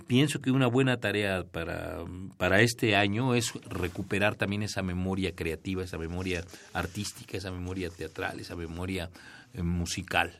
Pienso 0.06 0.40
que 0.40 0.50
una 0.50 0.66
buena 0.68 0.98
tarea 1.00 1.44
para, 1.44 1.98
para 2.38 2.62
este 2.62 2.96
año 2.96 3.34
es 3.34 3.52
recuperar 3.68 4.36
también 4.36 4.62
esa 4.62 4.82
memoria 4.82 5.34
creativa, 5.34 5.84
esa 5.84 5.98
memoria 5.98 6.42
artística, 6.72 7.36
esa 7.36 7.50
memoria 7.50 7.90
teatral, 7.90 8.40
esa 8.40 8.56
memoria 8.56 9.10
eh, 9.52 9.62
musical. 9.62 10.32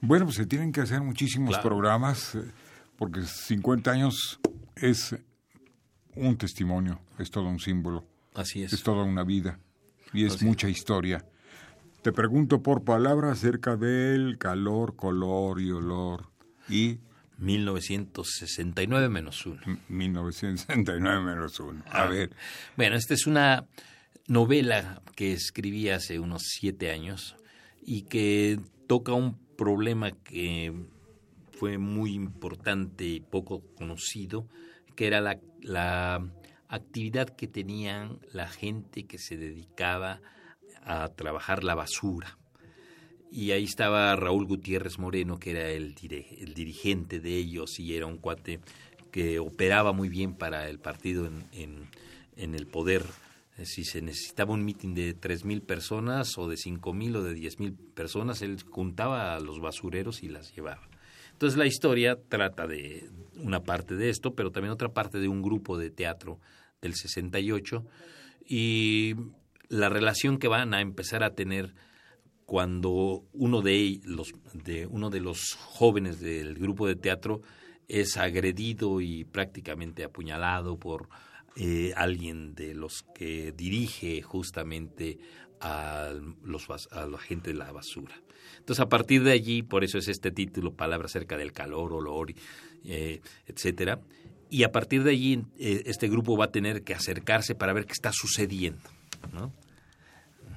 Bueno, 0.00 0.24
pues 0.26 0.36
se 0.36 0.46
tienen 0.46 0.72
que 0.72 0.80
hacer 0.80 1.00
muchísimos 1.02 1.50
Claro. 1.50 1.62
programas, 1.68 2.34
eh, 2.34 2.42
porque 2.96 3.22
50 3.22 3.90
años 3.92 4.40
es 4.74 5.16
un 6.14 6.36
testimonio, 6.36 7.00
es 7.18 7.30
todo 7.30 7.44
un 7.48 7.60
símbolo, 7.60 8.04
Así 8.34 8.62
es. 8.62 8.72
es 8.72 8.82
toda 8.82 9.04
una 9.04 9.22
vida 9.22 9.58
y 10.12 10.24
es 10.24 10.34
Así 10.34 10.44
es. 10.44 10.48
mucha 10.48 10.68
historia. 10.68 11.24
Te 12.02 12.12
pregunto 12.12 12.62
por 12.62 12.84
palabra 12.84 13.32
acerca 13.32 13.76
del 13.76 14.36
calor, 14.38 14.96
color 14.96 15.60
y 15.60 15.70
olor 15.70 16.30
y 16.68 16.98
1969 17.38 19.08
menos 19.08 19.44
uno. 19.46 19.60
1969 19.88 21.20
menos 21.22 21.60
uno. 21.60 21.82
A 21.86 22.02
Ah. 22.04 22.06
ver, 22.06 22.30
Bueno, 22.76 22.96
esta 22.96 23.14
es 23.14 23.26
una 23.26 23.66
novela 24.26 25.02
que 25.14 25.32
escribí 25.32 25.88
hace 25.90 26.18
unos 26.18 26.42
siete 26.46 26.90
años 26.90 27.36
y 27.82 28.02
que 28.02 28.58
toca 28.86 29.12
un 29.12 29.38
problema 29.56 30.10
que 30.10 30.72
fue 31.52 31.78
muy 31.78 32.12
importante 32.14 33.04
y 33.04 33.20
poco 33.20 33.62
conocido, 33.76 34.46
que 34.94 35.06
era 35.06 35.20
la, 35.20 35.38
la 35.62 36.26
actividad 36.68 37.28
que 37.28 37.46
tenían 37.48 38.18
la 38.32 38.48
gente 38.48 39.04
que 39.04 39.18
se 39.18 39.36
dedicaba 39.36 40.20
a 40.84 41.08
trabajar 41.08 41.64
la 41.64 41.74
basura. 41.74 42.36
Y 43.30 43.50
ahí 43.50 43.64
estaba 43.64 44.14
Raúl 44.16 44.46
Gutiérrez 44.46 44.98
Moreno, 44.98 45.38
que 45.38 45.50
era 45.50 45.68
el, 45.68 45.94
dirigente 45.94 47.20
de 47.20 47.36
ellos 47.36 47.78
y 47.78 47.96
era 47.96 48.06
un 48.06 48.18
cuate 48.18 48.60
que 49.10 49.38
operaba 49.38 49.92
muy 49.92 50.08
bien 50.08 50.34
para 50.34 50.68
el 50.68 50.78
partido 50.78 51.26
en 51.26 52.54
el 52.54 52.66
poder. 52.66 53.02
Eh, 53.58 53.64
Si 53.64 53.84
se 53.84 54.02
necesitaba 54.02 54.52
un 54.52 54.64
mitin 54.64 54.94
de 54.94 55.16
3.000 55.18 55.62
personas 55.62 56.36
o 56.38 56.48
de 56.48 56.56
5.000 56.56 57.16
o 57.16 57.22
de 57.22 57.34
10.000 57.34 57.74
personas, 57.94 58.42
él 58.42 58.58
juntaba 58.68 59.34
a 59.34 59.40
los 59.40 59.60
basureros 59.60 60.22
y 60.22 60.28
las 60.28 60.54
llevaba. 60.54 60.88
Entonces 61.32 61.58
la 61.58 61.66
historia 61.66 62.18
trata 62.28 62.66
de 62.66 63.10
una 63.36 63.62
parte 63.62 63.94
de 63.94 64.08
esto, 64.08 64.34
pero 64.34 64.52
también 64.52 64.72
otra 64.72 64.92
parte 64.92 65.18
de 65.18 65.28
un 65.28 65.42
grupo 65.42 65.76
de 65.76 65.90
teatro 65.90 66.40
del 66.80 66.94
68 66.94 67.84
y 68.46 69.14
la 69.68 69.88
relación 69.88 70.38
que 70.38 70.48
van 70.48 70.72
a 70.72 70.80
empezar 70.80 71.22
a 71.22 71.34
tener 71.34 71.74
cuando 72.46 73.24
uno 73.32 73.60
de 73.60 74.00
los 74.04 74.32
de 74.54 74.86
uno 74.86 75.10
de 75.10 75.20
los 75.20 75.54
jóvenes 75.54 76.20
del 76.20 76.54
grupo 76.54 76.86
de 76.86 76.94
teatro 76.94 77.42
es 77.88 78.16
agredido 78.16 79.00
y 79.00 79.24
prácticamente 79.24 80.04
apuñalado 80.04 80.78
por 80.78 81.08
eh, 81.56 81.92
alguien 81.96 82.54
de 82.54 82.74
los 82.74 83.04
que 83.14 83.52
dirige 83.52 84.22
justamente 84.22 85.18
a 85.60 86.12
los 86.44 86.68
a 86.92 87.06
la 87.06 87.18
gente 87.18 87.50
de 87.52 87.58
la 87.58 87.72
basura. 87.72 88.14
Entonces 88.58 88.80
a 88.80 88.88
partir 88.88 89.24
de 89.24 89.32
allí, 89.32 89.62
por 89.62 89.82
eso 89.82 89.98
es 89.98 90.08
este 90.08 90.30
título, 90.30 90.72
palabra 90.72 91.06
acerca 91.06 91.36
del 91.36 91.52
calor, 91.52 91.92
olor, 91.92 92.32
eh, 92.84 93.20
etcétera. 93.46 94.00
Y 94.50 94.62
a 94.62 94.70
partir 94.70 95.02
de 95.02 95.10
allí 95.10 95.44
eh, 95.58 95.82
este 95.86 96.08
grupo 96.08 96.36
va 96.36 96.46
a 96.46 96.52
tener 96.52 96.82
que 96.82 96.94
acercarse 96.94 97.56
para 97.56 97.72
ver 97.72 97.86
qué 97.86 97.92
está 97.92 98.12
sucediendo, 98.12 98.88
¿no? 99.32 99.52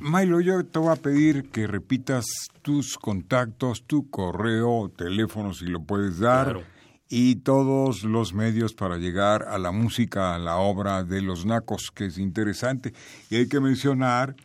Milo, 0.01 0.39
yo 0.39 0.63
te 0.65 0.79
voy 0.79 0.91
a 0.93 0.95
pedir 0.95 1.49
que 1.49 1.67
repitas 1.67 2.25
tus 2.61 2.97
contactos, 2.97 3.83
tu 3.85 4.09
correo, 4.09 4.89
teléfono 4.95 5.53
si 5.53 5.65
lo 5.65 5.81
puedes 5.83 6.19
dar 6.19 6.45
Claro. 6.45 6.63
y 7.09 7.35
todos 7.37 8.03
los 8.03 8.33
medios 8.33 8.73
para 8.73 8.97
llegar 8.97 9.43
a 9.43 9.57
la 9.57 9.71
música, 9.71 10.35
a 10.35 10.39
la 10.39 10.55
obra 10.57 11.03
de 11.03 11.21
los 11.21 11.45
Nacos, 11.45 11.91
que 11.91 12.05
es 12.05 12.17
interesante. 12.17 12.93
Y 13.29 13.35
hay 13.35 13.49
que 13.49 13.59
mencionar 13.59 14.35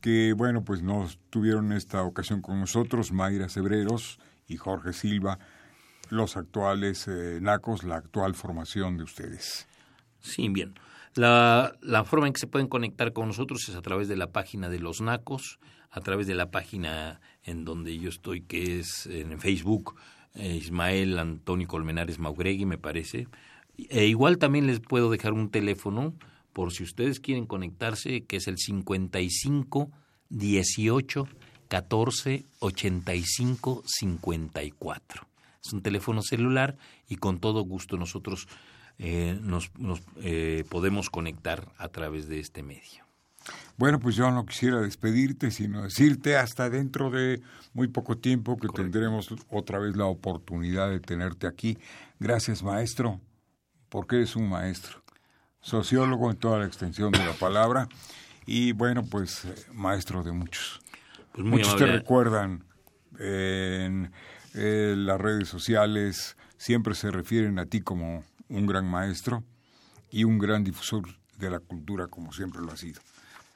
que, 0.00 0.32
bueno, 0.34 0.62
pues 0.64 0.82
no 0.82 1.06
tuvieron 1.30 1.72
esta 1.72 2.02
ocasión 2.04 2.40
con 2.40 2.60
nosotros 2.60 3.10
Mayra 3.12 3.48
Cebreros 3.48 4.18
y 4.46 4.56
Jorge 4.56 4.92
Silva, 4.92 5.38
los 6.10 6.36
actuales 6.36 7.06
eh, 7.08 7.38
Nacos, 7.42 7.82
la 7.84 7.96
actual 7.96 8.34
formación 8.34 8.96
de 8.96 9.02
ustedes. 9.04 9.66
Sí, 10.20 10.48
bien. 10.48 10.74
La, 11.14 11.76
la 11.82 12.04
forma 12.04 12.26
en 12.26 12.32
que 12.32 12.40
se 12.40 12.46
pueden 12.46 12.68
conectar 12.68 13.12
con 13.12 13.28
nosotros 13.28 13.68
es 13.68 13.74
a 13.74 13.82
través 13.82 14.08
de 14.08 14.16
la 14.16 14.30
página 14.30 14.68
de 14.68 14.78
los 14.78 15.00
Nacos, 15.00 15.58
a 15.90 16.00
través 16.00 16.26
de 16.26 16.34
la 16.34 16.50
página 16.50 17.20
en 17.42 17.64
donde 17.64 17.98
yo 17.98 18.08
estoy, 18.08 18.42
que 18.42 18.78
es 18.78 19.06
en 19.06 19.38
Facebook, 19.40 19.96
eh, 20.34 20.54
Ismael 20.54 21.18
Antonio 21.18 21.66
Colmenares 21.66 22.18
Maugregui, 22.18 22.64
me 22.64 22.78
parece. 22.78 23.26
E 23.76 24.06
igual 24.06 24.38
también 24.38 24.66
les 24.66 24.80
puedo 24.80 25.10
dejar 25.10 25.32
un 25.32 25.50
teléfono 25.50 26.14
por 26.52 26.72
si 26.72 26.82
ustedes 26.82 27.20
quieren 27.20 27.46
conectarse, 27.46 28.24
que 28.24 28.36
es 28.36 28.46
el 28.46 28.58
55 28.58 29.90
18 30.28 31.28
14 31.68 32.44
85 32.58 33.82
54. 33.86 35.26
Es 35.62 35.72
un 35.72 35.82
teléfono 35.82 36.22
celular 36.22 36.76
y 37.08 37.16
con 37.16 37.38
todo 37.38 37.62
gusto 37.62 37.96
nosotros 37.96 38.48
eh, 39.02 39.38
nos, 39.40 39.72
nos, 39.78 40.02
eh, 40.22 40.64
podemos 40.68 41.08
conectar 41.08 41.72
a 41.78 41.88
través 41.88 42.28
de 42.28 42.38
este 42.38 42.62
medio. 42.62 43.06
Bueno, 43.78 43.98
pues 43.98 44.14
yo 44.14 44.30
no 44.30 44.44
quisiera 44.44 44.78
despedirte, 44.80 45.50
sino 45.50 45.84
decirte 45.84 46.36
hasta 46.36 46.68
dentro 46.68 47.10
de 47.10 47.40
muy 47.72 47.88
poco 47.88 48.18
tiempo 48.18 48.58
que 48.58 48.68
tendremos 48.68 49.34
otra 49.48 49.78
vez 49.78 49.96
la 49.96 50.04
oportunidad 50.04 50.90
de 50.90 51.00
tenerte 51.00 51.46
aquí. 51.46 51.78
Gracias, 52.18 52.62
maestro, 52.62 53.22
porque 53.88 54.16
eres 54.16 54.36
un 54.36 54.50
maestro, 54.50 55.02
sociólogo 55.62 56.30
en 56.30 56.36
toda 56.36 56.58
la 56.58 56.66
extensión 56.66 57.10
de 57.10 57.24
la 57.24 57.32
palabra 57.32 57.88
y 58.44 58.72
bueno, 58.72 59.02
pues 59.02 59.46
eh, 59.46 59.54
maestro 59.72 60.22
de 60.22 60.32
muchos. 60.32 60.82
Pues 61.32 61.46
Muchos 61.46 61.74
te 61.76 61.86
recuerdan 61.86 62.64
en 63.18 64.12
eh, 64.52 64.94
las 64.94 65.18
redes 65.18 65.48
sociales, 65.48 66.36
siempre 66.58 66.94
se 66.94 67.10
refieren 67.10 67.58
a 67.58 67.64
ti 67.64 67.80
como 67.80 68.24
un 68.50 68.66
gran 68.66 68.88
maestro 68.88 69.42
y 70.10 70.24
un 70.24 70.38
gran 70.38 70.62
difusor 70.64 71.04
de 71.38 71.50
la 71.50 71.60
cultura, 71.60 72.08
como 72.08 72.32
siempre 72.32 72.60
lo 72.60 72.72
ha 72.72 72.76
sido. 72.76 73.00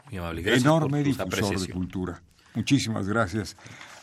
Muy 0.06 0.18
amable. 0.18 0.42
Gracias 0.42 0.64
Enorme 0.64 1.02
difusor 1.02 1.60
de 1.60 1.72
cultura. 1.72 2.22
Muchísimas 2.54 3.08
gracias. 3.08 3.56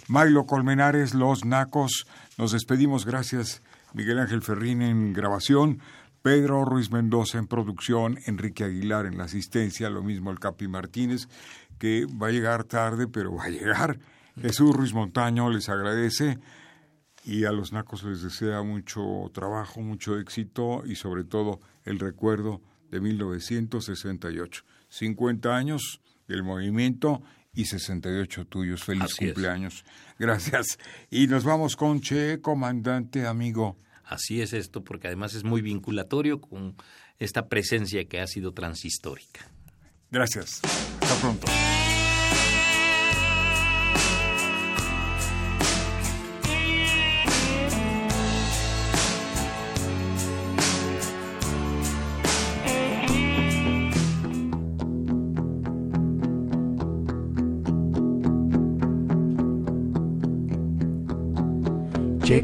Milo 0.07 0.45
Colmenares, 0.45 1.13
Los 1.13 1.45
Nacos, 1.45 2.05
nos 2.37 2.51
despedimos. 2.51 3.05
Gracias, 3.05 3.61
Miguel 3.93 4.19
Ángel 4.19 4.41
Ferrín 4.41 4.81
en 4.81 5.13
grabación, 5.13 5.79
Pedro 6.21 6.65
Ruiz 6.65 6.91
Mendoza 6.91 7.37
en 7.37 7.47
producción, 7.47 8.19
Enrique 8.25 8.63
Aguilar 8.63 9.05
en 9.05 9.17
la 9.17 9.23
asistencia, 9.23 9.89
lo 9.89 10.03
mismo 10.03 10.31
el 10.31 10.39
Capi 10.39 10.67
Martínez, 10.67 11.27
que 11.79 12.05
va 12.05 12.27
a 12.27 12.31
llegar 12.31 12.65
tarde, 12.65 13.07
pero 13.07 13.35
va 13.35 13.45
a 13.45 13.49
llegar. 13.49 13.99
Jesús 14.39 14.75
Ruiz 14.75 14.93
Montaño 14.93 15.49
les 15.49 15.69
agradece 15.69 16.39
y 17.23 17.45
a 17.45 17.51
los 17.51 17.71
Nacos 17.71 18.03
les 18.03 18.21
desea 18.21 18.61
mucho 18.63 19.29
trabajo, 19.33 19.81
mucho 19.81 20.17
éxito 20.19 20.83
y 20.85 20.95
sobre 20.95 21.23
todo 21.23 21.59
el 21.85 21.99
recuerdo 21.99 22.61
de 22.89 22.99
1968. 22.99 24.63
50 24.89 25.55
años 25.55 26.01
del 26.27 26.43
movimiento 26.43 27.21
y 27.53 27.65
68 27.65 28.45
tuyos. 28.45 28.83
Feliz 28.83 29.03
Así 29.03 29.25
es. 29.25 29.33
cumpleaños. 29.33 29.85
Gracias. 30.19 30.77
Y 31.09 31.27
nos 31.27 31.43
vamos 31.43 31.75
con 31.75 32.01
Che, 32.01 32.39
comandante, 32.41 33.25
amigo. 33.27 33.77
así 34.03 34.41
es 34.41 34.53
esto, 34.53 34.83
porque 34.83 35.07
además 35.07 35.33
es 35.35 35.43
muy 35.43 35.61
vinculatorio 35.61 36.41
con 36.41 36.75
esta 37.19 37.47
presencia 37.47 38.05
que 38.05 38.19
ha 38.19 38.27
sido 38.27 38.53
transhistórica. 38.53 39.49
Gracias. 40.09 40.59
Hasta 41.01 41.15
pronto. 41.21 41.47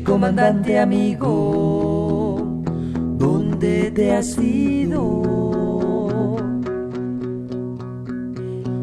Comandante 0.08 0.80
amigo, 0.80 2.64
¿dónde 3.18 3.92
te 3.92 4.16
has 4.16 4.38
ido? 4.38 5.22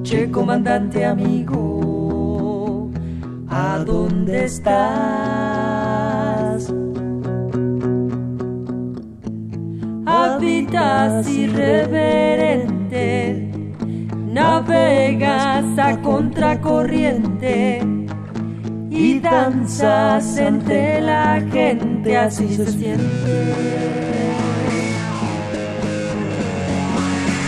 Che 0.02 0.30
comandante 0.30 1.06
amigo, 1.06 2.90
¿a 3.48 3.82
dónde 3.86 4.44
estás? 4.44 4.74
Habitas 10.04 11.26
irreverente, 11.26 13.50
navegas 14.30 15.78
a 15.78 15.98
contracorriente 16.02 17.93
y 18.94 19.18
danzas 19.18 20.36
entre 20.36 21.00
la 21.00 21.42
gente, 21.52 22.16
así 22.16 22.48
se 22.54 22.64
siente. 22.66 23.04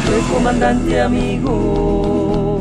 Soy 0.05 0.21
comandante 0.35 1.01
amigo, 1.01 2.59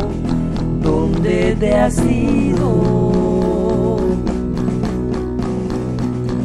¿dónde 0.81 1.55
te 1.59 1.73
has 1.73 1.97
ido? 2.05 3.97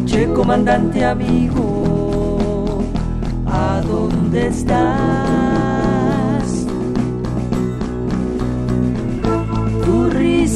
Che 0.07 0.27
comandante 0.33 1.05
amigo, 1.05 2.83
¿a 3.47 3.83
dónde 3.87 4.47
estás? 4.47 5.50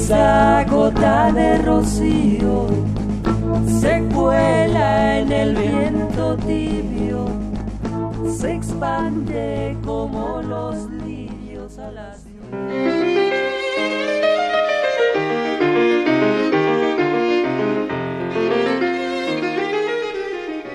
Risa 0.04 0.64
gota 0.68 1.32
de 1.32 1.58
rocío 1.62 2.66
se 3.80 4.02
cuela 4.14 5.18
en 5.18 5.32
el 5.32 5.54
viento 5.56 6.36
tibio, 6.36 7.26
se 8.28 8.54
expande 8.54 9.76
como 9.84 10.42
los 10.42 10.90
lirios 10.90 11.78
a 11.78 11.90
las 11.90 12.24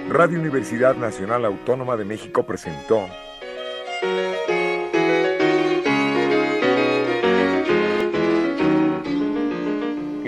Radio 0.09 0.39
Universidad 0.39 0.95
Nacional 0.95 1.45
Autónoma 1.45 1.95
de 1.95 2.03
México 2.03 2.43
presentó 2.43 3.05